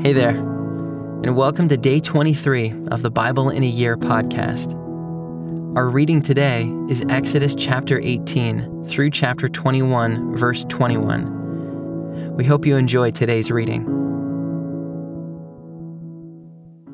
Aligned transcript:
Hey 0.00 0.12
there, 0.12 0.36
and 0.36 1.34
welcome 1.34 1.70
to 1.70 1.76
day 1.78 2.00
23 2.00 2.88
of 2.90 3.00
the 3.00 3.10
Bible 3.10 3.48
in 3.48 3.62
a 3.62 3.66
Year 3.66 3.96
podcast. 3.96 4.74
Our 5.74 5.88
reading 5.88 6.20
today 6.20 6.70
is 6.90 7.02
Exodus 7.08 7.54
chapter 7.54 7.98
18 8.02 8.84
through 8.84 9.10
chapter 9.10 9.48
21, 9.48 10.36
verse 10.36 10.64
21. 10.64 12.36
We 12.36 12.44
hope 12.44 12.66
you 12.66 12.76
enjoy 12.76 13.10
today's 13.10 13.50
reading. 13.50 13.84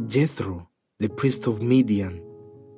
Jethro, 0.06 0.68
the 1.00 1.08
priest 1.08 1.48
of 1.48 1.60
Midian, 1.60 2.22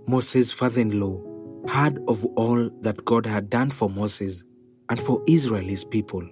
Moses' 0.09 0.51
father 0.51 0.81
in 0.81 0.99
law, 0.99 1.23
heard 1.69 1.99
of 2.09 2.25
all 2.35 2.71
that 2.81 3.05
God 3.05 3.27
had 3.27 3.51
done 3.51 3.69
for 3.69 3.91
Moses 3.91 4.43
and 4.89 4.99
for 4.99 5.23
Israel 5.29 5.63
his 5.63 5.85
people, 5.85 6.27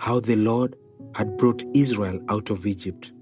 how 0.00 0.18
the 0.18 0.36
Lord 0.36 0.74
had 1.14 1.36
brought 1.36 1.64
Israel 1.74 2.20
out 2.28 2.50
of 2.50 2.66
Egypt. 2.66 3.12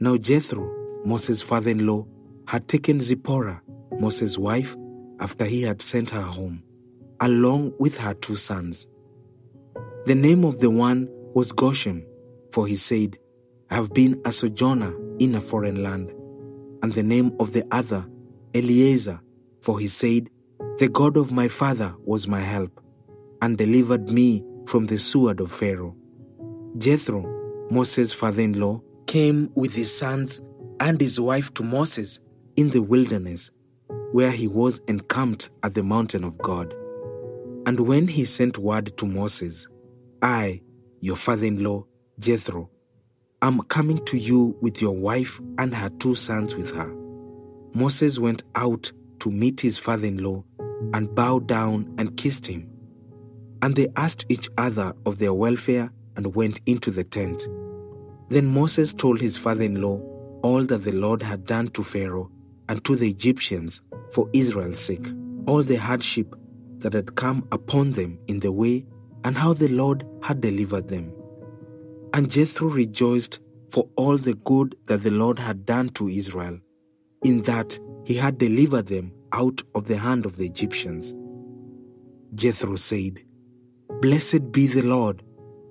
Now 0.00 0.16
Jethro, 0.16 0.70
Moses' 1.04 1.42
father 1.42 1.70
in 1.70 1.86
law, 1.86 2.06
had 2.46 2.68
taken 2.68 3.00
Zipporah, 3.00 3.62
Moses' 3.98 4.38
wife, 4.38 4.76
after 5.20 5.44
he 5.44 5.62
had 5.62 5.80
sent 5.80 6.10
her 6.10 6.22
home, 6.22 6.62
along 7.20 7.72
with 7.78 7.98
her 7.98 8.14
two 8.14 8.36
sons. 8.36 8.86
The 10.04 10.14
name 10.14 10.44
of 10.44 10.60
the 10.60 10.70
one 10.70 11.08
was 11.34 11.52
Gershom, 11.52 12.04
for 12.52 12.66
he 12.66 12.76
said, 12.76 13.18
I 13.70 13.76
have 13.76 13.92
been 13.92 14.20
a 14.24 14.32
sojourner 14.32 14.94
in 15.18 15.34
a 15.34 15.40
foreign 15.40 15.82
land. 15.82 16.12
And 16.82 16.92
the 16.92 17.02
name 17.02 17.34
of 17.40 17.52
the 17.52 17.66
other, 17.72 18.06
Eliezer, 18.54 19.20
for 19.62 19.80
he 19.80 19.88
said, 19.88 20.30
The 20.78 20.88
God 20.88 21.16
of 21.16 21.32
my 21.32 21.48
father 21.48 21.94
was 22.04 22.28
my 22.28 22.40
help, 22.40 22.80
and 23.42 23.58
delivered 23.58 24.08
me 24.08 24.44
from 24.66 24.86
the 24.86 24.98
sword 24.98 25.40
of 25.40 25.50
Pharaoh. 25.50 25.96
Jethro, 26.78 27.24
Moses' 27.70 28.12
father 28.12 28.42
in 28.42 28.58
law, 28.60 28.82
came 29.06 29.50
with 29.54 29.74
his 29.74 29.96
sons 29.96 30.42
and 30.80 31.00
his 31.00 31.18
wife 31.18 31.54
to 31.54 31.62
Moses 31.62 32.20
in 32.56 32.70
the 32.70 32.82
wilderness, 32.82 33.50
where 34.12 34.30
he 34.30 34.46
was 34.46 34.80
encamped 34.86 35.48
at 35.62 35.74
the 35.74 35.82
mountain 35.82 36.22
of 36.22 36.36
God. 36.38 36.74
And 37.66 37.80
when 37.80 38.08
he 38.08 38.24
sent 38.24 38.58
word 38.58 38.96
to 38.98 39.06
Moses, 39.06 39.68
I, 40.20 40.60
your 41.00 41.16
father 41.16 41.46
in 41.46 41.64
law, 41.64 41.86
Jethro, 42.18 42.70
am 43.42 43.60
coming 43.62 44.04
to 44.06 44.18
you 44.18 44.56
with 44.60 44.82
your 44.82 44.94
wife 44.96 45.40
and 45.58 45.74
her 45.74 45.88
two 45.88 46.14
sons 46.14 46.56
with 46.56 46.74
her. 46.74 46.92
Moses 47.72 48.18
went 48.18 48.42
out 48.54 48.92
to 49.20 49.30
meet 49.30 49.60
his 49.60 49.78
father 49.78 50.06
in 50.06 50.22
law 50.22 50.44
and 50.92 51.14
bowed 51.14 51.46
down 51.46 51.94
and 51.98 52.16
kissed 52.16 52.46
him. 52.46 52.68
And 53.62 53.74
they 53.74 53.88
asked 53.96 54.26
each 54.28 54.48
other 54.58 54.94
of 55.06 55.18
their 55.18 55.32
welfare 55.32 55.90
and 56.16 56.34
went 56.34 56.60
into 56.66 56.90
the 56.90 57.04
tent. 57.04 57.46
Then 58.28 58.46
Moses 58.46 58.92
told 58.92 59.20
his 59.20 59.36
father 59.36 59.62
in 59.62 59.80
law 59.80 60.00
all 60.42 60.64
that 60.64 60.84
the 60.84 60.92
Lord 60.92 61.22
had 61.22 61.44
done 61.44 61.68
to 61.68 61.82
Pharaoh 61.82 62.30
and 62.68 62.84
to 62.84 62.96
the 62.96 63.08
Egyptians 63.08 63.82
for 64.12 64.28
Israel's 64.32 64.80
sake, 64.80 65.06
all 65.46 65.62
the 65.62 65.76
hardship 65.76 66.34
that 66.78 66.92
had 66.92 67.14
come 67.14 67.46
upon 67.52 67.92
them 67.92 68.18
in 68.26 68.40
the 68.40 68.52
way, 68.52 68.86
and 69.24 69.36
how 69.36 69.52
the 69.52 69.68
Lord 69.68 70.04
had 70.22 70.40
delivered 70.40 70.88
them. 70.88 71.12
And 72.12 72.30
Jethro 72.30 72.68
rejoiced 72.68 73.40
for 73.70 73.88
all 73.96 74.16
the 74.16 74.34
good 74.34 74.76
that 74.86 75.02
the 75.02 75.10
Lord 75.10 75.38
had 75.38 75.66
done 75.66 75.88
to 75.90 76.08
Israel, 76.08 76.58
in 77.24 77.42
that 77.42 77.78
he 78.04 78.14
had 78.14 78.38
delivered 78.38 78.86
them 78.86 79.12
out 79.32 79.62
of 79.74 79.86
the 79.86 79.98
hand 79.98 80.26
of 80.26 80.36
the 80.36 80.46
Egyptians. 80.46 81.14
Jethro 82.34 82.76
said, 82.76 83.20
Blessed 84.00 84.52
be 84.52 84.66
the 84.66 84.82
Lord 84.82 85.22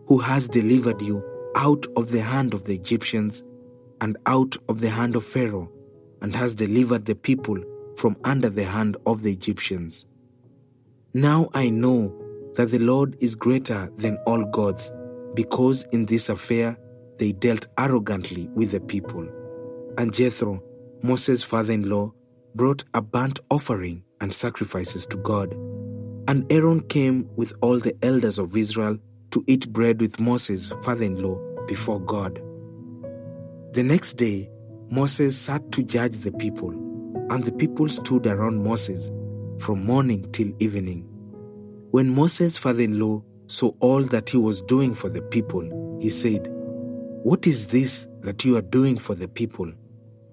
who 0.08 0.20
has 0.20 0.48
delivered 0.48 1.02
you 1.02 1.24
out 1.56 1.86
of 1.96 2.12
the 2.12 2.22
hand 2.22 2.54
of 2.54 2.66
the 2.66 2.76
Egyptians 2.76 3.44
and 4.02 4.18
out 4.26 4.58
of 4.68 4.82
the 4.82 4.90
hand 4.90 5.16
of 5.16 5.24
Pharaoh, 5.24 5.72
and 6.22 6.36
has 6.36 6.54
delivered 6.54 7.06
the 7.06 7.16
people 7.16 7.58
from 7.98 8.18
under 8.24 8.50
the 8.50 8.66
hand 8.66 8.98
of 9.06 9.24
the 9.24 9.32
Egyptians. 9.32 10.06
Now 11.14 11.50
I 11.54 11.70
know 11.70 12.14
that 12.56 12.72
the 12.72 12.80
Lord 12.80 13.16
is 13.20 13.36
greater 13.36 13.90
than 13.96 14.18
all 14.26 14.44
gods, 14.46 14.92
because 15.34 15.84
in 15.92 16.06
this 16.06 16.30
affair 16.30 16.78
they 17.18 17.32
dealt 17.32 17.68
arrogantly 17.78 18.50
with 18.54 18.72
the 18.72 18.82
people. 18.82 19.28
And 19.98 20.14
Jethro, 20.14 20.62
Moses' 21.02 21.44
father 21.44 21.72
in 21.72 21.90
law, 21.90 22.14
brought 22.54 22.84
a 22.94 23.02
burnt 23.02 23.40
offering 23.50 24.04
and 24.20 24.34
sacrifices 24.34 25.06
to 25.08 25.18
God. 25.18 25.54
And 26.28 26.52
Aaron 26.52 26.82
came 26.82 27.30
with 27.36 27.54
all 27.62 27.80
the 27.80 27.96
elders 28.02 28.40
of 28.40 28.58
Israel 28.58 28.98
to 29.32 29.44
eat 29.48 29.72
bread 29.72 30.02
with 30.02 30.20
Moses' 30.20 30.72
father 30.84 31.04
in 31.04 31.22
law 31.22 31.38
before 31.68 32.00
God. 32.00 32.42
The 33.74 33.84
next 33.84 34.14
day, 34.14 34.50
Moses 34.90 35.38
sat 35.38 35.72
to 35.74 35.84
judge 35.84 36.18
the 36.18 36.32
people, 36.32 36.72
and 37.32 37.44
the 37.44 37.52
people 37.52 37.90
stood 37.90 38.28
around 38.28 38.64
Moses 38.64 39.10
from 39.60 39.84
morning 39.84 40.32
till 40.32 40.52
evening. 40.60 41.08
When 41.92 42.14
Moses' 42.14 42.58
father 42.58 42.82
in 42.82 43.00
law 43.00 43.24
saw 43.48 43.72
all 43.80 44.04
that 44.04 44.30
he 44.30 44.38
was 44.38 44.62
doing 44.62 44.94
for 44.94 45.10
the 45.10 45.22
people, 45.22 45.98
he 46.02 46.10
said, 46.10 46.48
What 47.24 47.48
is 47.48 47.68
this 47.68 48.08
that 48.22 48.46
you 48.46 48.58
are 48.58 48.62
doing 48.62 48.98
for 48.98 49.16
the 49.16 49.28
people? 49.28 49.72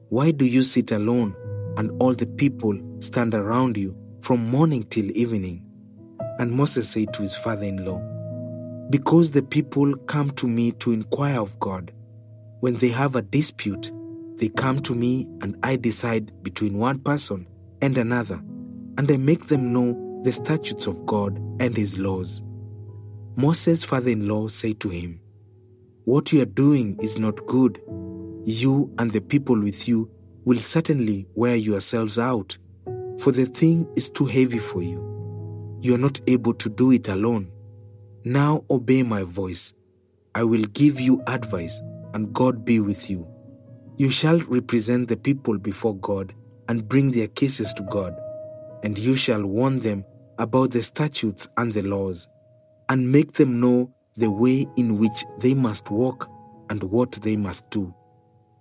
Why 0.08 0.30
do 0.30 0.44
you 0.44 0.62
sit 0.62 0.92
alone 0.92 1.34
and 1.76 1.90
all 2.00 2.14
the 2.14 2.26
people 2.26 2.78
stand 3.00 3.34
around 3.34 3.76
you 3.76 3.96
from 4.20 4.48
morning 4.48 4.84
till 4.84 5.10
evening? 5.12 5.64
And 6.38 6.52
Moses 6.52 6.88
said 6.88 7.12
to 7.14 7.22
his 7.22 7.34
father 7.34 7.64
in 7.64 7.84
law, 7.84 8.00
because 8.92 9.30
the 9.30 9.42
people 9.42 9.96
come 10.04 10.30
to 10.32 10.46
me 10.46 10.70
to 10.72 10.92
inquire 10.92 11.40
of 11.40 11.58
God. 11.58 11.90
When 12.60 12.76
they 12.76 12.90
have 12.90 13.16
a 13.16 13.22
dispute, 13.22 13.90
they 14.36 14.50
come 14.50 14.80
to 14.80 14.94
me 14.94 15.26
and 15.40 15.56
I 15.62 15.76
decide 15.76 16.42
between 16.42 16.76
one 16.76 16.98
person 16.98 17.46
and 17.80 17.96
another, 17.96 18.34
and 18.98 19.10
I 19.10 19.16
make 19.16 19.46
them 19.46 19.72
know 19.72 20.20
the 20.24 20.30
statutes 20.30 20.86
of 20.86 21.06
God 21.06 21.38
and 21.58 21.74
his 21.74 21.98
laws. 21.98 22.42
Moses' 23.34 23.82
father 23.82 24.10
in 24.10 24.28
law 24.28 24.48
said 24.48 24.78
to 24.80 24.90
him, 24.90 25.22
What 26.04 26.30
you 26.30 26.42
are 26.42 26.44
doing 26.44 26.98
is 27.00 27.18
not 27.18 27.46
good. 27.46 27.80
You 28.44 28.94
and 28.98 29.10
the 29.10 29.22
people 29.22 29.58
with 29.58 29.88
you 29.88 30.10
will 30.44 30.58
certainly 30.58 31.28
wear 31.34 31.56
yourselves 31.56 32.18
out, 32.18 32.58
for 33.20 33.32
the 33.32 33.46
thing 33.46 33.90
is 33.96 34.10
too 34.10 34.26
heavy 34.26 34.58
for 34.58 34.82
you. 34.82 35.78
You 35.80 35.94
are 35.94 35.98
not 35.98 36.20
able 36.26 36.52
to 36.52 36.68
do 36.68 36.92
it 36.92 37.08
alone. 37.08 37.51
Now 38.24 38.64
obey 38.70 39.02
my 39.02 39.24
voice. 39.24 39.74
I 40.32 40.44
will 40.44 40.62
give 40.66 41.00
you 41.00 41.20
advice, 41.26 41.82
and 42.14 42.32
God 42.32 42.64
be 42.64 42.78
with 42.78 43.10
you. 43.10 43.26
You 43.96 44.10
shall 44.10 44.38
represent 44.38 45.08
the 45.08 45.16
people 45.16 45.58
before 45.58 45.96
God 45.96 46.32
and 46.68 46.88
bring 46.88 47.10
their 47.10 47.26
cases 47.26 47.72
to 47.74 47.82
God, 47.82 48.14
and 48.84 48.96
you 48.96 49.16
shall 49.16 49.44
warn 49.44 49.80
them 49.80 50.04
about 50.38 50.70
the 50.70 50.82
statutes 50.82 51.48
and 51.56 51.72
the 51.72 51.82
laws, 51.82 52.28
and 52.88 53.10
make 53.10 53.32
them 53.32 53.58
know 53.58 53.92
the 54.16 54.30
way 54.30 54.68
in 54.76 54.98
which 54.98 55.24
they 55.38 55.54
must 55.54 55.90
walk 55.90 56.30
and 56.70 56.80
what 56.84 57.10
they 57.22 57.34
must 57.34 57.68
do. 57.70 57.92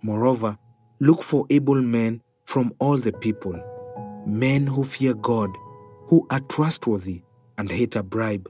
Moreover, 0.02 0.58
look 0.98 1.22
for 1.22 1.46
able 1.50 1.80
men 1.80 2.20
from 2.46 2.72
all 2.80 2.96
the 2.96 3.12
people, 3.12 3.54
men 4.26 4.66
who 4.66 4.82
fear 4.82 5.14
God, 5.14 5.50
who 6.08 6.26
are 6.30 6.40
trustworthy 6.40 7.22
and 7.56 7.70
hate 7.70 7.94
a 7.94 8.02
bribe 8.02 8.48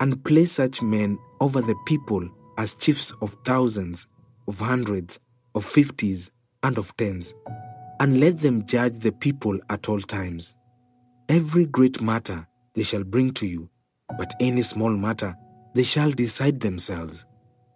and 0.00 0.24
place 0.24 0.52
such 0.52 0.82
men 0.82 1.18
over 1.40 1.60
the 1.60 1.76
people 1.86 2.28
as 2.58 2.74
chiefs 2.74 3.12
of 3.22 3.36
thousands, 3.44 4.06
of 4.48 4.58
hundreds, 4.58 5.20
of 5.54 5.64
fifties, 5.64 6.30
and 6.62 6.76
of 6.78 6.94
tens, 6.96 7.34
and 8.00 8.20
let 8.20 8.38
them 8.38 8.66
judge 8.66 8.98
the 8.98 9.12
people 9.12 9.58
at 9.68 9.88
all 9.88 10.00
times. 10.00 10.54
Every 11.28 11.66
great 11.66 12.02
matter 12.02 12.46
they 12.74 12.82
shall 12.82 13.04
bring 13.04 13.32
to 13.34 13.46
you, 13.46 13.70
but 14.18 14.34
any 14.40 14.62
small 14.62 14.90
matter 14.90 15.36
they 15.74 15.84
shall 15.84 16.10
decide 16.10 16.60
themselves. 16.60 17.24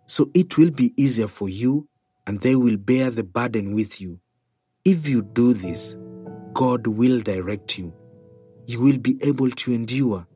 So 0.06 0.30
it 0.34 0.58
will 0.58 0.70
be 0.70 0.92
easier 0.96 1.28
for 1.28 1.48
you, 1.48 1.88
and 2.26 2.40
they 2.40 2.56
will 2.56 2.76
bear 2.76 3.10
the 3.10 3.22
burden 3.22 3.74
with 3.74 4.00
you. 4.00 4.20
If 4.84 5.08
you 5.08 5.22
do 5.22 5.54
this, 5.54 5.96
God 6.52 6.86
will 6.86 7.20
direct 7.20 7.78
you. 7.78 7.94
You 8.66 8.80
will 8.82 8.98
be 8.98 9.18
able 9.22 9.50
to 9.50 9.72
endure 9.72 10.26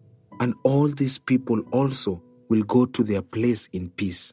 and 0.41 0.55
all 0.63 0.89
these 0.89 1.19
people 1.19 1.61
also 1.73 2.23
will 2.49 2.63
go 2.63 2.87
to 2.87 3.03
their 3.03 3.23
place 3.23 3.69
in 3.73 3.91
peace. 3.91 4.33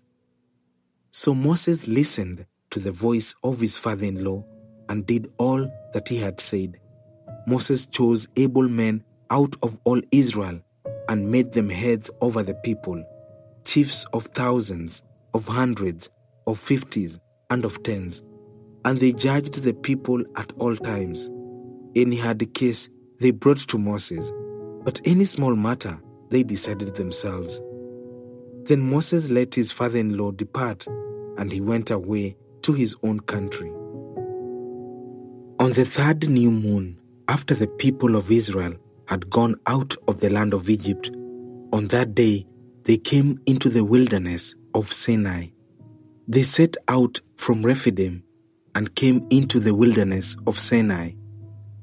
So 1.12 1.34
Moses 1.34 1.88
listened 1.88 2.46
to 2.72 2.80
the 2.80 2.92
voice 2.92 3.36
of 3.44 3.60
his 3.62 3.78
father 3.78 4.06
in 4.06 4.24
law 4.24 4.46
and 4.90 5.06
did 5.06 5.32
all 5.38 5.68
that 5.94 6.10
he 6.10 6.18
had 6.18 6.40
said. 6.40 6.80
Moses 7.48 7.86
chose 7.86 8.28
able 8.36 8.68
men 8.68 9.04
out 9.30 9.56
of 9.64 9.80
all 9.84 10.02
Israel 10.12 10.62
and 11.10 11.32
made 11.32 11.54
them 11.54 11.70
heads 11.70 12.10
over 12.22 12.44
the 12.44 12.56
people, 12.56 13.04
chiefs 13.64 14.06
of 14.14 14.26
thousands, 14.26 15.04
of 15.34 15.48
hundreds, 15.48 16.10
of 16.48 16.58
fifties, 16.58 17.20
and 17.50 17.66
of 17.66 17.82
tens. 17.84 18.24
And 18.84 18.98
they 18.98 19.14
judged 19.14 19.56
the 19.56 19.74
people 19.74 20.24
at 20.36 20.52
all 20.58 20.76
times. 20.76 21.30
Any 21.96 22.18
hard 22.18 22.54
case 22.54 22.90
they 23.20 23.32
brought 23.32 23.60
to 23.60 23.78
Moses 23.78 24.32
but 24.86 25.02
any 25.04 25.26
small 25.26 25.56
matter 25.56 26.00
they 26.30 26.44
decided 26.44 26.96
themselves. 26.96 27.60
Then 28.64 28.82
Moses 28.90 29.30
let 29.30 29.54
his 29.56 29.72
father 29.72 30.00
in 30.00 30.18
law 30.18 30.32
depart, 30.32 30.88
and 31.38 31.52
he 31.52 31.60
went 31.60 31.92
away 31.92 32.38
to 32.62 32.72
his 32.72 32.96
own 33.04 33.20
country. 33.20 33.70
On 35.60 35.72
the 35.74 35.86
third 35.86 36.30
new 36.30 36.52
moon, 36.52 37.00
after 37.28 37.56
the 37.56 37.68
people 37.68 38.16
of 38.16 38.32
Israel 38.32 38.76
had 39.08 39.30
gone 39.30 39.56
out 39.68 39.96
of 40.08 40.20
the 40.20 40.30
land 40.30 40.54
of 40.54 40.70
Egypt, 40.70 41.10
on 41.74 41.88
that 41.88 42.14
day 42.16 42.46
they 42.84 42.98
came 42.98 43.40
into 43.46 43.70
the 43.70 43.84
wilderness 43.84 44.56
of 44.74 44.94
Sinai. 44.94 45.48
They 46.28 46.44
set 46.44 46.78
out 46.88 47.22
from 47.38 47.64
Rephidim 47.64 48.24
and 48.76 48.96
came 48.96 49.26
into 49.30 49.60
the 49.60 49.74
wilderness 49.74 50.38
of 50.46 50.60
Sinai, 50.60 51.12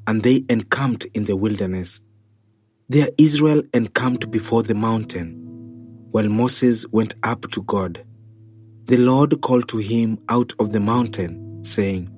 and 0.06 0.22
they 0.22 0.44
encamped 0.48 1.06
in 1.14 1.24
the 1.24 1.36
wilderness. 1.36 2.00
There 2.88 3.08
Israel 3.16 3.62
encamped 3.72 4.30
before 4.30 4.62
the 4.62 4.74
mountain, 4.74 5.38
while 6.10 6.28
Moses 6.28 6.86
went 6.90 7.14
up 7.22 7.50
to 7.52 7.62
God. 7.62 8.04
The 8.86 8.96
Lord 8.96 9.40
called 9.40 9.68
to 9.68 9.78
him 9.78 10.18
out 10.28 10.52
of 10.58 10.72
the 10.72 10.80
mountain, 10.80 11.64
saying, 11.64 12.10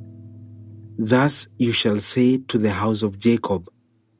Thus 0.98 1.46
you 1.58 1.72
shall 1.72 1.98
say 1.98 2.38
to 2.48 2.58
the 2.58 2.70
house 2.72 3.02
of 3.02 3.18
Jacob, 3.18 3.68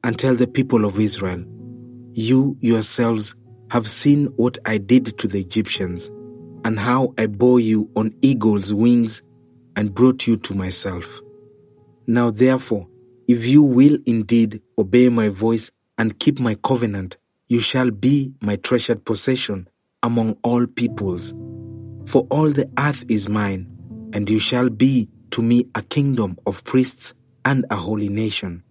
and 0.05 0.19
tell 0.19 0.35
the 0.35 0.47
people 0.47 0.85
of 0.85 1.01
Israel, 1.01 1.45
You 2.13 2.57
yourselves 2.61 3.35
have 3.71 3.89
seen 3.89 4.27
what 4.37 4.59
I 4.67 4.79
did 4.79 5.19
to 5.19 5.27
the 5.27 5.41
Egyptians, 5.41 6.09
and 6.65 6.79
how 6.79 7.15
I 7.19 7.27
bore 7.27 7.61
you 7.61 7.91
on 7.97 8.15
eagle's 8.21 8.73
wings 8.73 9.23
and 9.77 9.95
brought 9.95 10.27
you 10.27 10.37
to 10.37 10.55
myself. 10.55 11.21
Now 12.07 12.31
therefore, 12.31 12.87
if 13.27 13.47
you 13.47 13.63
will 13.63 13.99
indeed 14.07 14.61
obey 14.79 15.09
my 15.09 15.31
voice 15.31 15.71
and 15.99 16.19
keep 16.19 16.41
my 16.41 16.55
covenant, 16.57 17.17
you 17.49 17.61
shall 17.61 17.91
be 17.91 18.33
my 18.41 18.57
treasured 18.57 19.05
possession 19.05 19.69
among 20.03 20.37
all 20.43 20.67
peoples. 20.67 21.33
For 22.07 22.27
all 22.31 22.51
the 22.51 22.71
earth 22.79 23.05
is 23.09 23.29
mine, 23.29 23.71
and 24.13 24.29
you 24.29 24.39
shall 24.39 24.69
be 24.71 25.09
to 25.31 25.43
me 25.43 25.67
a 25.75 25.83
kingdom 25.83 26.39
of 26.47 26.65
priests 26.65 27.15
and 27.45 27.65
a 27.71 27.77
holy 27.77 28.09
nation. 28.09 28.63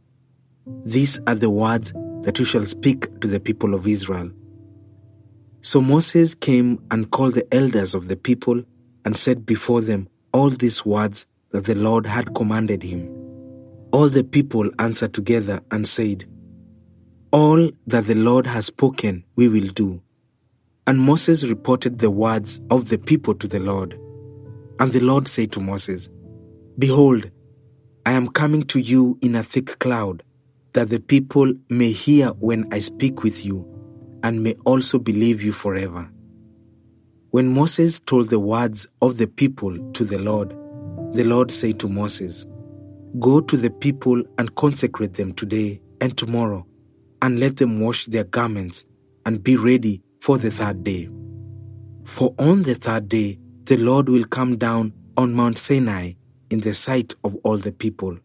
These 0.85 1.19
are 1.27 1.35
the 1.35 1.49
words 1.49 1.93
that 2.21 2.39
you 2.39 2.45
shall 2.45 2.65
speak 2.65 3.19
to 3.21 3.27
the 3.27 3.39
people 3.39 3.73
of 3.73 3.87
Israel. 3.87 4.31
So 5.61 5.81
Moses 5.81 6.35
came 6.35 6.79
and 6.91 7.09
called 7.09 7.35
the 7.35 7.53
elders 7.53 7.93
of 7.93 8.07
the 8.07 8.15
people 8.15 8.63
and 9.05 9.15
said 9.15 9.45
before 9.45 9.81
them 9.81 10.07
all 10.33 10.49
these 10.49 10.85
words 10.85 11.25
that 11.51 11.65
the 11.65 11.75
Lord 11.75 12.05
had 12.05 12.33
commanded 12.33 12.83
him. 12.83 13.09
All 13.91 14.09
the 14.09 14.23
people 14.23 14.69
answered 14.79 15.13
together 15.13 15.61
and 15.71 15.87
said, 15.87 16.25
All 17.33 17.71
that 17.87 18.05
the 18.05 18.13
Lord 18.13 18.45
has 18.45 18.67
spoken 18.67 19.23
we 19.35 19.47
will 19.47 19.67
do. 19.69 20.03
And 20.85 20.99
Moses 20.99 21.43
reported 21.43 21.97
the 21.97 22.11
words 22.11 22.61
of 22.69 22.89
the 22.89 22.99
people 22.99 23.33
to 23.33 23.47
the 23.47 23.59
Lord. 23.59 23.99
And 24.79 24.91
the 24.91 24.99
Lord 24.99 25.27
said 25.27 25.51
to 25.53 25.59
Moses, 25.59 26.09
Behold, 26.77 27.31
I 28.05 28.11
am 28.11 28.27
coming 28.27 28.61
to 28.65 28.79
you 28.79 29.17
in 29.23 29.33
a 29.33 29.41
thick 29.41 29.79
cloud, 29.79 30.21
that 30.73 30.89
the 30.89 30.99
people 30.99 31.51
may 31.71 31.91
hear 31.91 32.27
when 32.33 32.71
I 32.71 32.77
speak 32.77 33.23
with 33.23 33.43
you, 33.43 33.67
and 34.21 34.43
may 34.43 34.53
also 34.63 34.99
believe 34.99 35.41
you 35.41 35.53
forever. 35.53 36.07
When 37.31 37.51
Moses 37.51 37.99
told 37.99 38.29
the 38.29 38.39
words 38.39 38.85
of 39.01 39.17
the 39.17 39.25
people 39.25 39.75
to 39.93 40.05
the 40.05 40.19
Lord, 40.19 40.51
the 41.15 41.23
Lord 41.23 41.49
said 41.49 41.79
to 41.79 41.89
Moses, 41.89 42.45
Go 43.19 43.41
to 43.41 43.57
the 43.57 43.71
people 43.71 44.21
and 44.37 44.53
consecrate 44.53 45.13
them 45.13 45.33
today 45.33 45.81
and 45.99 46.15
tomorrow, 46.15 46.67
and 47.23 47.39
let 47.39 47.55
them 47.55 47.79
wash 47.79 48.05
their 48.07 48.25
garments 48.25 48.83
and 49.25 49.41
be 49.41 49.55
ready 49.55 50.03
for 50.19 50.37
the 50.37 50.51
third 50.51 50.83
day. 50.83 51.09
For 52.03 52.35
on 52.37 52.63
the 52.63 52.75
third 52.75 53.07
day, 53.07 53.39
the 53.63 53.77
Lord 53.77 54.09
will 54.09 54.25
come 54.25 54.57
down 54.57 54.91
on 55.15 55.33
Mount 55.33 55.57
Sinai 55.57 56.13
in 56.49 56.59
the 56.59 56.73
sight 56.73 57.15
of 57.23 57.37
all 57.45 57.55
the 57.57 57.71
people. 57.71 58.17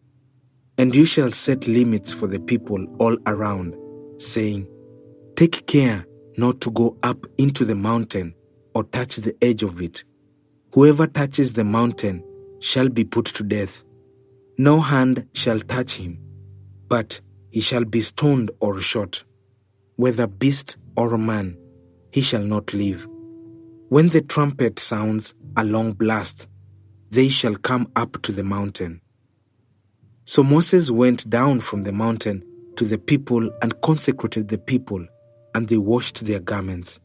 And 0.77 0.93
you 0.93 1.05
shall 1.05 1.31
set 1.31 1.65
limits 1.65 2.11
for 2.11 2.27
the 2.27 2.41
people 2.41 2.85
all 2.99 3.17
around, 3.25 3.77
saying, 4.17 4.67
Take 5.37 5.65
care 5.65 6.05
not 6.35 6.59
to 6.61 6.71
go 6.71 6.97
up 7.01 7.25
into 7.37 7.63
the 7.63 7.75
mountain 7.75 8.35
or 8.75 8.83
touch 8.83 9.15
the 9.15 9.35
edge 9.41 9.63
of 9.63 9.81
it. 9.81 10.03
Whoever 10.73 11.07
touches 11.07 11.53
the 11.53 11.63
mountain 11.63 12.21
shall 12.59 12.89
be 12.89 13.05
put 13.05 13.27
to 13.27 13.43
death. 13.43 13.81
No 14.57 14.81
hand 14.81 15.25
shall 15.33 15.61
touch 15.61 15.95
him, 15.95 16.19
but 16.89 17.21
he 17.51 17.61
shall 17.61 17.85
be 17.85 18.01
stoned 18.01 18.51
or 18.59 18.79
shot. 18.79 19.23
Whether 19.95 20.27
beast 20.27 20.77
or 20.95 21.17
man, 21.17 21.57
he 22.11 22.21
shall 22.21 22.43
not 22.43 22.73
live. 22.73 23.07
When 23.89 24.09
the 24.09 24.21
trumpet 24.21 24.79
sounds 24.79 25.33
a 25.57 25.63
long 25.63 25.93
blast, 25.93 26.47
they 27.09 27.27
shall 27.27 27.55
come 27.55 27.91
up 27.95 28.21
to 28.21 28.31
the 28.31 28.43
mountain. 28.43 29.01
So 30.25 30.43
Moses 30.43 30.91
went 30.91 31.29
down 31.29 31.59
from 31.61 31.83
the 31.83 31.91
mountain 31.91 32.43
to 32.75 32.85
the 32.85 32.99
people 32.99 33.49
and 33.61 33.81
consecrated 33.81 34.47
the 34.47 34.59
people, 34.59 35.05
and 35.55 35.67
they 35.67 35.77
washed 35.77 36.23
their 36.25 36.39
garments. 36.39 36.99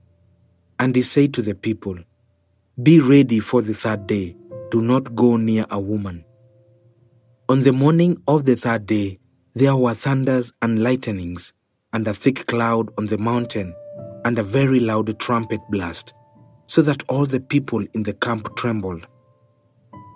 And 0.79 0.95
he 0.95 1.03
said 1.03 1.33
to 1.35 1.43
the 1.43 1.55
people, 1.55 1.97
Be 2.83 3.01
ready 3.01 3.41
for 3.41 3.63
the 3.63 3.75
third 3.75 4.07
day, 4.07 4.37
do 4.71 4.83
not 4.83 5.15
go 5.15 5.37
near 5.37 5.65
a 5.71 5.81
woman. 5.81 6.25
On 7.49 7.63
the 7.63 7.73
morning 7.73 8.23
of 8.29 8.45
the 8.45 8.57
third 8.57 8.87
day, 8.87 9.19
there 9.55 9.77
were 9.77 9.95
thunders 9.95 10.53
and 10.61 10.83
lightnings, 10.83 11.53
and 11.93 12.09
a 12.09 12.15
thick 12.15 12.47
cloud 12.47 12.91
on 12.99 13.07
the 13.07 13.19
mountain, 13.19 13.75
and 14.25 14.39
a 14.39 14.43
very 14.43 14.81
loud 14.81 15.17
trumpet 15.21 15.61
blast, 15.71 16.13
so 16.67 16.83
that 16.83 17.05
all 17.09 17.25
the 17.25 17.41
people 17.41 17.85
in 17.95 18.03
the 18.03 18.15
camp 18.15 18.57
trembled. 18.57 19.07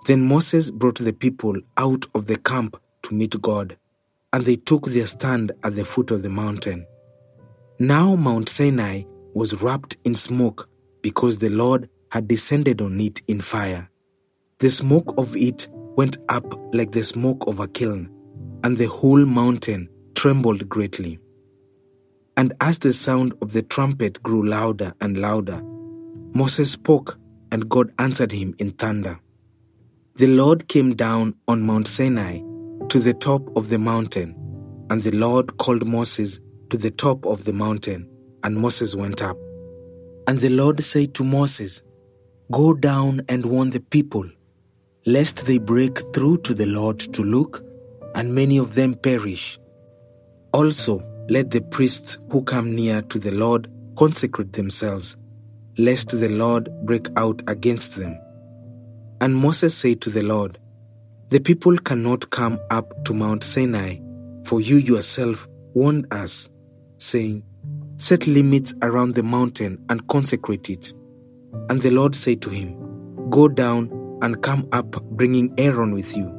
Then 0.05 0.27
Moses 0.27 0.71
brought 0.71 0.97
the 0.97 1.13
people 1.13 1.55
out 1.77 2.05
of 2.15 2.25
the 2.25 2.37
camp 2.37 2.75
to 3.03 3.13
meet 3.13 3.41
God, 3.41 3.77
and 4.33 4.43
they 4.43 4.57
took 4.57 4.87
their 4.87 5.07
stand 5.07 5.53
at 5.63 5.75
the 5.75 5.85
foot 5.85 6.11
of 6.11 6.21
the 6.21 6.29
mountain. 6.29 6.85
Now 7.79 8.15
Mount 8.15 8.49
Sinai 8.49 9.03
was 9.33 9.61
wrapped 9.61 9.95
in 10.03 10.15
smoke 10.15 10.67
because 11.01 11.37
the 11.37 11.49
Lord 11.49 11.89
had 12.11 12.27
descended 12.27 12.81
on 12.81 12.99
it 12.99 13.21
in 13.27 13.39
fire. 13.39 13.89
The 14.59 14.69
smoke 14.69 15.13
of 15.17 15.37
it 15.37 15.69
went 15.71 16.17
up 16.27 16.45
like 16.73 16.91
the 16.91 17.03
smoke 17.03 17.47
of 17.47 17.59
a 17.61 17.67
kiln, 17.67 18.09
and 18.63 18.77
the 18.77 18.87
whole 18.87 19.25
mountain 19.25 19.89
trembled 20.15 20.67
greatly. 20.67 21.19
And 22.37 22.53
as 22.61 22.79
the 22.79 22.93
sound 22.93 23.33
of 23.41 23.53
the 23.53 23.63
trumpet 23.63 24.21
grew 24.23 24.47
louder 24.47 24.93
and 25.01 25.17
louder, 25.17 25.61
Moses 26.33 26.71
spoke, 26.71 27.17
and 27.51 27.67
God 27.67 27.91
answered 27.99 28.31
him 28.31 28.53
in 28.59 28.71
thunder. 28.71 29.19
The 30.15 30.27
Lord 30.27 30.67
came 30.67 30.95
down 30.95 31.35
on 31.47 31.61
Mount 31.61 31.87
Sinai 31.87 32.39
to 32.89 32.99
the 32.99 33.13
top 33.13 33.41
of 33.55 33.69
the 33.69 33.77
mountain, 33.77 34.35
and 34.89 35.01
the 35.01 35.15
Lord 35.15 35.57
called 35.57 35.85
Moses 35.87 36.39
to 36.69 36.77
the 36.77 36.91
top 36.91 37.25
of 37.25 37.45
the 37.45 37.53
mountain, 37.53 38.09
and 38.43 38.55
Moses 38.55 38.95
went 38.95 39.21
up. 39.21 39.37
And 40.27 40.39
the 40.39 40.49
Lord 40.49 40.81
said 40.83 41.13
to 41.15 41.23
Moses, 41.23 41.81
Go 42.51 42.73
down 42.73 43.21
and 43.29 43.45
warn 43.45 43.69
the 43.69 43.79
people, 43.79 44.29
lest 45.05 45.45
they 45.45 45.57
break 45.57 45.99
through 46.13 46.37
to 46.39 46.53
the 46.53 46.65
Lord 46.65 46.99
to 46.99 47.23
look, 47.23 47.63
and 48.15 48.33
many 48.33 48.57
of 48.57 48.75
them 48.75 48.93
perish. 48.95 49.59
Also, 50.53 51.03
let 51.29 51.51
the 51.51 51.61
priests 51.61 52.17
who 52.31 52.43
come 52.43 52.75
near 52.75 53.01
to 53.03 53.19
the 53.19 53.31
Lord 53.31 53.71
consecrate 53.95 54.53
themselves, 54.53 55.17
lest 55.77 56.09
the 56.09 56.29
Lord 56.29 56.69
break 56.85 57.07
out 57.15 57.41
against 57.47 57.95
them. 57.97 58.19
And 59.21 59.35
Moses 59.35 59.77
said 59.77 60.01
to 60.01 60.09
the 60.09 60.23
Lord, 60.23 60.57
The 61.29 61.39
people 61.39 61.77
cannot 61.77 62.29
come 62.29 62.59
up 62.71 63.05
to 63.05 63.13
Mount 63.13 63.43
Sinai, 63.43 63.97
for 64.45 64.61
you 64.61 64.77
yourself 64.77 65.47
warned 65.73 66.11
us, 66.11 66.49
saying, 66.97 67.43
Set 67.97 68.25
limits 68.27 68.73
around 68.81 69.15
the 69.15 69.23
mountain 69.23 69.85
and 69.89 70.07
consecrate 70.07 70.69
it. 70.69 70.93
And 71.69 71.81
the 71.81 71.91
Lord 71.91 72.15
said 72.15 72.41
to 72.43 72.49
him, 72.49 73.29
Go 73.29 73.49
down 73.49 73.91
and 74.21 74.41
come 74.41 74.67
up, 74.71 74.91
bringing 75.11 75.53
Aaron 75.59 75.93
with 75.93 76.15
you. 76.15 76.38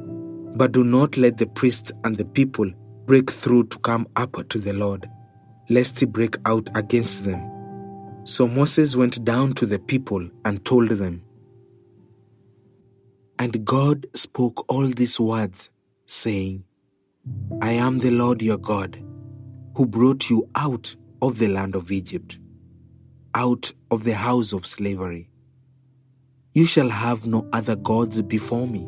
But 0.55 0.71
do 0.73 0.83
not 0.83 1.17
let 1.17 1.37
the 1.37 1.47
priests 1.47 1.91
and 2.03 2.17
the 2.17 2.25
people 2.25 2.69
break 3.05 3.31
through 3.31 3.65
to 3.67 3.79
come 3.79 4.07
up 4.15 4.47
to 4.49 4.59
the 4.59 4.73
Lord, 4.73 5.09
lest 5.69 5.99
he 5.99 6.05
break 6.05 6.37
out 6.45 6.69
against 6.75 7.23
them. 7.23 7.41
So 8.23 8.47
Moses 8.47 8.95
went 8.95 9.23
down 9.25 9.53
to 9.53 9.65
the 9.65 9.79
people 9.79 10.29
and 10.45 10.63
told 10.63 10.89
them, 10.89 11.23
and 13.39 13.65
God 13.65 14.05
spoke 14.13 14.65
all 14.69 14.85
these 14.85 15.19
words, 15.19 15.71
saying, 16.05 16.63
I 17.59 17.71
am 17.71 17.97
the 17.97 18.11
Lord 18.11 18.41
your 18.41 18.59
God, 18.59 19.03
who 19.75 19.87
brought 19.87 20.29
you 20.29 20.47
out 20.53 20.95
of 21.23 21.39
the 21.39 21.47
land 21.47 21.75
of 21.75 21.91
Egypt, 21.91 22.37
out 23.33 23.73
of 23.89 24.03
the 24.03 24.13
house 24.13 24.53
of 24.53 24.67
slavery. 24.67 25.29
You 26.53 26.65
shall 26.65 26.89
have 26.89 27.25
no 27.25 27.47
other 27.51 27.75
gods 27.75 28.21
before 28.21 28.67
me. 28.67 28.87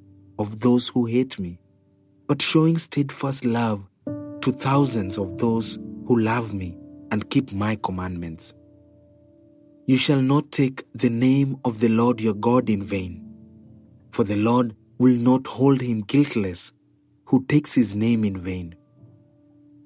of 0.41 0.59
those 0.59 0.89
who 0.89 1.05
hate 1.05 1.37
me, 1.39 1.59
but 2.27 2.41
showing 2.41 2.77
steadfast 2.77 3.45
love 3.45 3.87
to 4.41 4.51
thousands 4.51 5.19
of 5.19 5.37
those 5.37 5.77
who 6.07 6.19
love 6.19 6.51
me 6.51 6.75
and 7.11 7.29
keep 7.29 7.53
my 7.53 7.75
commandments. 7.75 8.53
You 9.85 9.97
shall 9.97 10.21
not 10.21 10.51
take 10.51 10.83
the 10.93 11.09
name 11.09 11.57
of 11.63 11.79
the 11.79 11.89
Lord 11.89 12.19
your 12.19 12.33
God 12.33 12.71
in 12.71 12.83
vain, 12.83 13.23
for 14.11 14.23
the 14.23 14.35
Lord 14.35 14.75
will 14.97 15.15
not 15.15 15.45
hold 15.45 15.81
him 15.81 16.01
guiltless 16.01 16.73
who 17.25 17.45
takes 17.45 17.75
his 17.75 17.95
name 17.95 18.23
in 18.25 18.41
vain. 18.41 18.75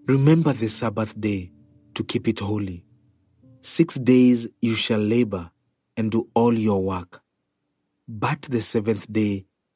Remember 0.08 0.54
the 0.54 0.70
Sabbath 0.70 1.20
day 1.20 1.52
to 1.96 2.04
keep 2.04 2.28
it 2.30 2.40
holy. 2.40 2.86
Six 3.60 3.96
days 3.96 4.48
you 4.62 4.76
shall 4.76 5.00
labor 5.00 5.52
and 5.98 6.12
do 6.12 6.30
all 6.34 6.54
your 6.54 6.82
work. 6.82 7.22
But 8.08 8.44
the 8.44 8.62
seventh 8.62 9.12
day 9.12 9.48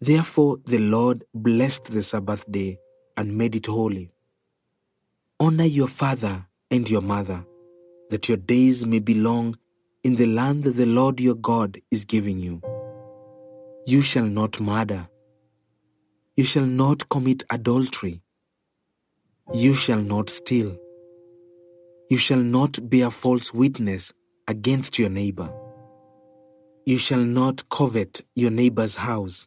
Therefore 0.00 0.58
the 0.64 0.78
Lord 0.78 1.24
blessed 1.34 1.92
the 1.92 2.02
Sabbath 2.02 2.50
day 2.50 2.78
and 3.18 3.36
made 3.36 3.54
it 3.54 3.66
holy. 3.66 4.10
Honor 5.38 5.64
your 5.64 5.88
father 5.88 6.46
and 6.70 6.88
your 6.88 7.02
mother, 7.02 7.44
that 8.08 8.28
your 8.28 8.38
days 8.38 8.86
may 8.86 8.98
be 8.98 9.14
long 9.14 9.56
in 10.02 10.16
the 10.16 10.26
land 10.26 10.64
that 10.64 10.76
the 10.76 10.86
Lord 10.86 11.20
your 11.20 11.34
God 11.34 11.78
is 11.90 12.06
giving 12.06 12.38
you. 12.38 12.62
You 13.84 14.00
shall 14.00 14.24
not 14.24 14.58
murder. 14.58 15.08
You 16.34 16.44
shall 16.44 16.66
not 16.66 17.08
commit 17.10 17.44
adultery. 17.50 18.22
You 19.52 19.74
shall 19.74 20.00
not 20.00 20.30
steal. 20.30 20.78
You 22.08 22.16
shall 22.16 22.40
not 22.40 22.88
bear 22.88 23.10
false 23.10 23.52
witness 23.52 24.14
against 24.48 24.98
your 24.98 25.10
neighbor. 25.10 25.52
You 26.86 26.96
shall 26.96 27.20
not 27.20 27.68
covet 27.68 28.22
your 28.34 28.50
neighbor's 28.50 28.96
house. 28.96 29.46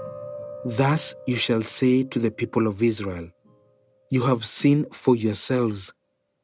Thus 0.63 1.15
you 1.25 1.35
shall 1.35 1.63
say 1.63 2.03
to 2.03 2.19
the 2.19 2.29
people 2.29 2.67
of 2.67 2.83
Israel, 2.83 3.29
You 4.11 4.23
have 4.23 4.45
seen 4.45 4.85
for 4.91 5.15
yourselves 5.15 5.91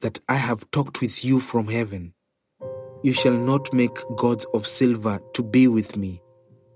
that 0.01 0.19
I 0.27 0.35
have 0.35 0.69
talked 0.71 1.01
with 1.01 1.23
you 1.23 1.39
from 1.39 1.67
heaven. 1.67 2.13
You 3.03 3.13
shall 3.13 3.37
not 3.37 3.71
make 3.73 3.95
gods 4.15 4.45
of 4.55 4.65
silver 4.65 5.19
to 5.33 5.43
be 5.43 5.67
with 5.67 5.95
me, 5.95 6.21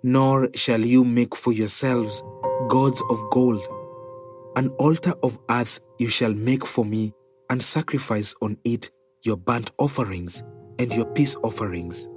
nor 0.03 0.49
shall 0.53 0.81
you 0.81 1.03
make 1.03 1.35
for 1.35 1.51
yourselves 1.51 2.21
gods 2.67 3.01
of 3.09 3.19
gold. 3.31 3.61
An 4.55 4.69
altar 4.77 5.13
of 5.23 5.39
earth 5.49 5.79
you 5.97 6.09
shall 6.09 6.33
make 6.33 6.65
for 6.65 6.85
me, 6.85 7.11
and 7.49 7.61
sacrifice 7.61 8.35
on 8.41 8.57
it 8.63 8.91
your 9.23 9.35
burnt 9.35 9.71
offerings 9.77 10.43
and 10.79 10.93
your 10.93 11.05
peace 11.05 11.35
offerings, 11.43 12.07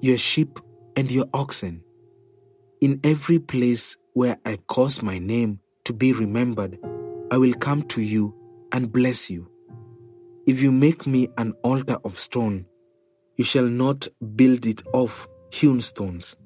your 0.00 0.18
sheep 0.18 0.58
and 0.94 1.10
your 1.10 1.26
oxen. 1.32 1.82
In 2.80 3.00
every 3.02 3.40
place 3.40 3.96
where 4.12 4.38
I 4.46 4.56
cause 4.68 5.02
my 5.02 5.18
name 5.18 5.58
to 5.84 5.92
be 5.92 6.12
remembered, 6.12 6.78
I 7.28 7.36
will 7.36 7.54
come 7.54 7.82
to 7.84 8.00
you 8.00 8.36
and 8.70 8.92
bless 8.92 9.28
you. 9.28 9.50
If 10.46 10.62
you 10.62 10.70
make 10.70 11.04
me 11.04 11.28
an 11.36 11.54
altar 11.64 11.98
of 12.04 12.20
stone, 12.20 12.66
you 13.34 13.42
shall 13.42 13.66
not 13.66 14.06
build 14.36 14.64
it 14.64 14.82
of 14.94 15.28
hewn 15.52 15.80
stones. 15.82 16.36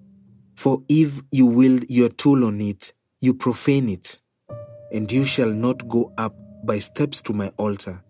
For 0.57 0.83
if 0.89 1.21
you 1.33 1.45
wield 1.45 1.85
your 1.91 2.09
tool 2.09 2.47
on 2.47 2.63
it, 2.63 2.95
you 3.21 3.35
profane 3.35 3.91
it, 3.91 4.19
and 4.91 5.13
you 5.13 5.25
shall 5.25 5.51
not 5.51 5.87
go 5.87 6.15
up 6.17 6.35
by 6.65 6.79
steps 6.79 7.21
to 7.23 7.35
my 7.35 7.49
altar, 7.59 8.03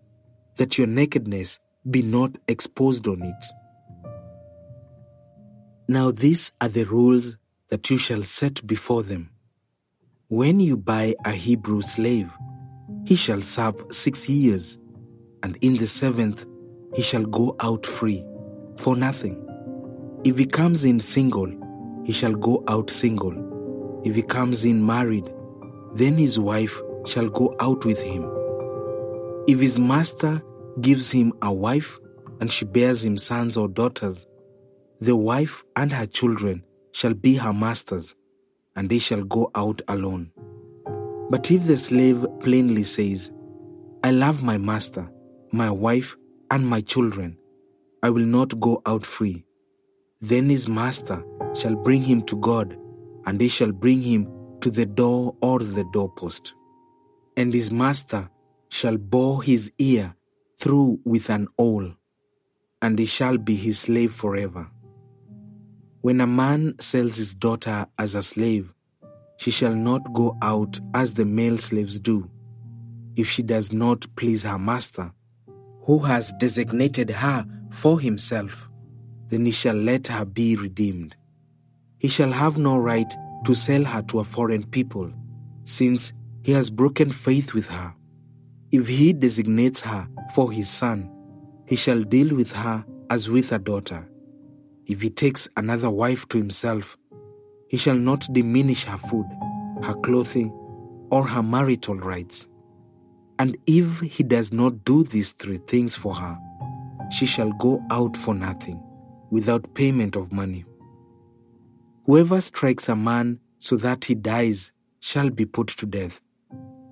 that 0.55 0.77
your 0.77 0.87
nakedness 0.87 1.59
be 1.91 2.01
not 2.01 2.37
exposed 2.47 3.05
on 3.05 3.21
it. 3.21 3.45
Now 5.89 6.11
these 6.11 6.53
are 6.61 6.69
the 6.69 6.85
rules 6.85 7.37
that 7.69 7.89
you 7.89 7.97
shall 7.97 8.21
set 8.21 8.65
before 8.65 9.03
them. 9.03 9.29
When 10.27 10.59
you 10.59 10.77
buy 10.77 11.15
a 11.25 11.31
Hebrew 11.31 11.81
slave, 11.81 12.29
he 13.05 13.15
shall 13.15 13.41
serve 13.41 13.83
six 13.91 14.29
years, 14.29 14.77
and 15.43 15.57
in 15.61 15.77
the 15.77 15.87
seventh 15.87 16.45
he 16.95 17.01
shall 17.01 17.25
go 17.25 17.55
out 17.59 17.85
free, 17.85 18.25
for 18.77 18.95
nothing. 18.95 19.39
If 20.23 20.37
he 20.37 20.45
comes 20.45 20.85
in 20.85 20.99
single, 20.99 21.51
he 22.05 22.13
shall 22.13 22.33
go 22.33 22.63
out 22.67 22.89
single. 22.89 24.01
If 24.03 24.15
he 24.15 24.21
comes 24.21 24.63
in 24.63 24.85
married, 24.85 25.31
then 25.93 26.13
his 26.13 26.39
wife 26.39 26.81
shall 27.05 27.29
go 27.29 27.55
out 27.59 27.85
with 27.85 28.01
him. 28.01 28.23
If 29.47 29.59
his 29.59 29.77
master 29.77 30.41
gives 30.81 31.11
him 31.11 31.33
a 31.41 31.51
wife, 31.51 31.99
and 32.39 32.51
she 32.51 32.65
bears 32.65 33.05
him 33.05 33.17
sons 33.17 33.57
or 33.57 33.67
daughters, 33.67 34.25
the 34.99 35.15
wife 35.15 35.63
and 35.75 35.91
her 35.91 36.05
children 36.05 36.63
shall 36.93 37.13
be 37.13 37.35
her 37.35 37.51
masters, 37.51 38.15
and 38.75 38.89
they 38.89 38.99
shall 38.99 39.23
go 39.23 39.51
out 39.55 39.81
alone. 39.89 40.31
But 41.29 41.51
if 41.51 41.65
the 41.67 41.77
slave 41.77 42.25
plainly 42.39 42.83
says, 42.83 43.31
I 44.03 44.11
love 44.11 44.43
my 44.43 44.57
master, 44.57 45.11
my 45.51 45.69
wife, 45.69 46.15
and 46.49 46.65
my 46.65 46.81
children, 46.81 47.37
I 48.01 48.09
will 48.09 48.25
not 48.25 48.59
go 48.59 48.81
out 48.85 49.05
free, 49.05 49.43
then 50.21 50.49
his 50.49 50.67
master 50.67 51.23
shall 51.55 51.75
bring 51.75 52.01
him 52.01 52.21
to 52.23 52.35
God, 52.37 52.77
and 53.25 53.39
they 53.39 53.47
shall 53.47 53.71
bring 53.71 54.01
him 54.01 54.27
to 54.61 54.69
the 54.69 54.85
door 54.85 55.35
or 55.41 55.59
the 55.59 55.85
doorpost. 55.91 56.53
And 57.35 57.53
his 57.53 57.71
master 57.71 58.29
shall 58.69 58.97
bore 58.97 59.41
his 59.43 59.71
ear 59.77 60.15
through 60.57 60.99
with 61.03 61.29
an 61.29 61.47
awl, 61.57 61.93
and 62.81 62.99
he 62.99 63.05
shall 63.05 63.37
be 63.37 63.55
his 63.55 63.79
slave 63.79 64.13
forever. 64.13 64.69
When 66.03 66.19
a 66.19 66.27
man 66.27 66.77
sells 66.79 67.15
his 67.15 67.33
daughter 67.33 67.87
as 67.97 68.13
a 68.13 68.21
slave, 68.21 68.73
she 69.37 69.51
shall 69.51 69.73
not 69.73 70.01
go 70.11 70.37
out 70.41 70.77
as 70.93 71.13
the 71.13 71.23
male 71.23 71.57
slaves 71.57 71.97
do, 71.97 72.29
if 73.15 73.29
she 73.29 73.41
does 73.41 73.71
not 73.71 74.13
please 74.17 74.43
her 74.43 74.59
master, 74.59 75.13
who 75.83 75.99
has 75.99 76.33
designated 76.41 77.09
her 77.09 77.45
for 77.71 78.01
himself, 78.01 78.69
then 79.29 79.45
he 79.45 79.51
shall 79.51 79.77
let 79.77 80.07
her 80.07 80.25
be 80.25 80.57
redeemed. 80.57 81.15
He 81.99 82.09
shall 82.09 82.33
have 82.33 82.57
no 82.57 82.75
right 82.75 83.15
to 83.45 83.53
sell 83.53 83.85
her 83.85 84.01
to 84.01 84.19
a 84.19 84.25
foreign 84.25 84.65
people, 84.65 85.09
since 85.63 86.11
he 86.43 86.51
has 86.51 86.69
broken 86.69 87.11
faith 87.11 87.53
with 87.53 87.69
her. 87.69 87.95
If 88.73 88.89
he 88.89 89.13
designates 89.13 89.79
her 89.79 90.09
for 90.35 90.51
his 90.51 90.69
son, 90.69 91.09
he 91.65 91.77
shall 91.77 92.03
deal 92.03 92.35
with 92.35 92.51
her 92.51 92.83
as 93.09 93.29
with 93.29 93.53
a 93.53 93.57
daughter. 93.57 94.09
If 94.85 95.01
he 95.01 95.09
takes 95.09 95.47
another 95.55 95.89
wife 95.89 96.27
to 96.29 96.37
himself, 96.37 96.97
he 97.67 97.77
shall 97.77 97.95
not 97.95 98.27
diminish 98.31 98.83
her 98.85 98.97
food, 98.97 99.25
her 99.81 99.93
clothing, 99.95 100.51
or 101.09 101.27
her 101.27 101.43
marital 101.43 101.95
rights. 101.95 102.47
And 103.39 103.57
if 103.65 103.99
he 104.01 104.23
does 104.23 104.51
not 104.51 104.83
do 104.83 105.03
these 105.03 105.31
three 105.31 105.57
things 105.57 105.95
for 105.95 106.13
her, 106.13 106.37
she 107.11 107.25
shall 107.25 107.51
go 107.53 107.83
out 107.89 108.17
for 108.17 108.33
nothing, 108.33 108.81
without 109.31 109.73
payment 109.73 110.15
of 110.15 110.31
money. 110.31 110.65
Whoever 112.05 112.41
strikes 112.41 112.89
a 112.89 112.95
man 112.95 113.39
so 113.59 113.77
that 113.77 114.05
he 114.05 114.15
dies 114.15 114.71
shall 114.99 115.29
be 115.29 115.45
put 115.45 115.67
to 115.67 115.85
death. 115.85 116.21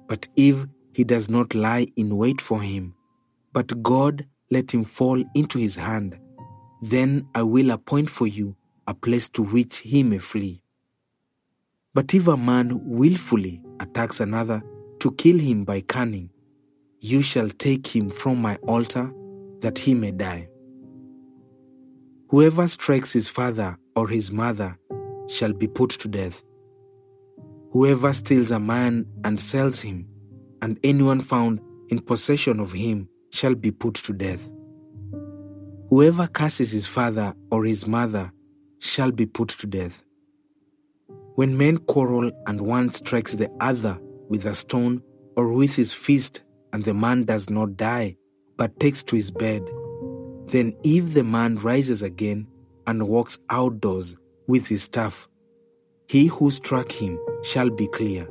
But 0.07 0.27
if 0.35 0.65
he 0.93 1.03
does 1.03 1.29
not 1.29 1.53
lie 1.53 1.87
in 1.95 2.15
wait 2.17 2.39
for 2.39 2.61
him, 2.61 2.95
but 3.53 3.83
God 3.83 4.25
let 4.49 4.73
him 4.73 4.83
fall 4.83 5.23
into 5.35 5.57
his 5.59 5.75
hand, 5.75 6.17
then 6.81 7.27
I 7.35 7.43
will 7.43 7.71
appoint 7.71 8.09
for 8.09 8.27
you 8.27 8.55
a 8.87 8.93
place 8.93 9.29
to 9.29 9.43
which 9.43 9.77
he 9.79 10.03
may 10.03 10.17
flee. 10.17 10.63
But 11.93 12.13
if 12.13 12.27
a 12.27 12.37
man 12.37 12.79
wilfully 12.83 13.63
attacks 13.79 14.19
another 14.19 14.63
to 14.99 15.11
kill 15.11 15.37
him 15.37 15.63
by 15.63 15.81
cunning, 15.81 16.29
you 16.99 17.21
shall 17.21 17.49
take 17.49 17.87
him 17.87 18.09
from 18.09 18.41
my 18.41 18.55
altar 18.57 19.13
that 19.59 19.79
he 19.79 19.93
may 19.93 20.11
die. 20.11 20.49
Whoever 22.29 22.67
strikes 22.67 23.13
his 23.13 23.27
father 23.27 23.77
or 23.95 24.07
his 24.07 24.31
mother 24.31 24.77
shall 25.27 25.53
be 25.53 25.67
put 25.67 25.91
to 25.91 26.07
death. 26.07 26.43
Whoever 27.71 28.13
steals 28.13 28.51
a 28.51 28.59
man 28.59 29.05
and 29.23 29.39
sells 29.39 29.81
him, 29.81 30.07
and 30.61 30.79
anyone 30.83 31.21
found 31.21 31.59
in 31.89 31.99
possession 31.99 32.59
of 32.59 32.71
him 32.71 33.09
shall 33.31 33.55
be 33.55 33.71
put 33.71 33.95
to 33.95 34.13
death. 34.13 34.49
Whoever 35.91 36.25
curses 36.25 36.71
his 36.71 36.85
father 36.85 37.33
or 37.51 37.65
his 37.65 37.85
mother 37.85 38.31
shall 38.79 39.11
be 39.11 39.25
put 39.25 39.49
to 39.49 39.67
death. 39.67 40.05
When 41.35 41.57
men 41.57 41.79
quarrel 41.79 42.31
and 42.47 42.61
one 42.61 42.93
strikes 42.93 43.33
the 43.33 43.49
other 43.59 43.99
with 44.29 44.45
a 44.45 44.55
stone 44.55 45.03
or 45.35 45.51
with 45.51 45.75
his 45.75 45.91
fist, 45.91 46.43
and 46.71 46.85
the 46.85 46.93
man 46.93 47.25
does 47.25 47.49
not 47.49 47.75
die, 47.75 48.15
but 48.55 48.79
takes 48.79 49.03
to 49.03 49.17
his 49.17 49.31
bed, 49.31 49.69
then 50.47 50.71
if 50.85 51.13
the 51.13 51.25
man 51.25 51.57
rises 51.57 52.01
again 52.03 52.47
and 52.87 53.09
walks 53.09 53.37
outdoors 53.49 54.15
with 54.47 54.67
his 54.67 54.83
staff, 54.83 55.27
he 56.07 56.27
who 56.27 56.51
struck 56.51 56.89
him 56.89 57.19
shall 57.43 57.69
be 57.69 57.87
clear. 57.87 58.29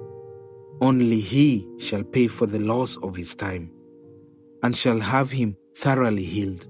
Only 0.81 1.21
he 1.21 1.69
shall 1.79 2.05
pay 2.05 2.26
for 2.26 2.47
the 2.47 2.59
loss 2.59 2.97
of 3.02 3.17
his 3.17 3.35
time, 3.35 3.71
and 4.62 4.75
shall 4.75 5.00
have 5.00 5.31
him 5.31 5.59
thoroughly 5.76 6.25
healed. 6.25 6.67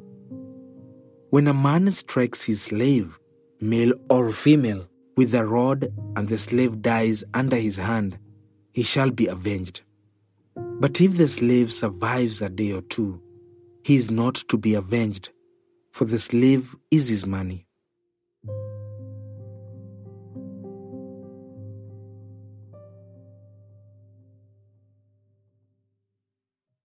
When 1.30 1.46
a 1.46 1.54
man 1.54 1.88
strikes 1.92 2.44
his 2.46 2.62
slave, 2.62 3.16
male 3.60 3.92
or 4.10 4.32
female, 4.32 4.88
with 5.16 5.32
a 5.32 5.46
rod, 5.46 5.86
and 6.16 6.26
the 6.26 6.36
slave 6.36 6.82
dies 6.82 7.22
under 7.32 7.54
his 7.54 7.76
hand, 7.76 8.18
he 8.72 8.82
shall 8.82 9.12
be 9.12 9.28
avenged. 9.28 9.82
But 10.56 11.00
if 11.00 11.16
the 11.16 11.28
slave 11.28 11.72
survives 11.72 12.42
a 12.42 12.48
day 12.48 12.72
or 12.72 12.82
two, 12.82 13.22
he 13.84 13.94
is 13.94 14.10
not 14.10 14.34
to 14.48 14.58
be 14.58 14.74
avenged, 14.74 15.30
for 15.92 16.04
the 16.04 16.18
slave 16.18 16.74
is 16.90 17.08
his 17.08 17.24
money. 17.24 17.64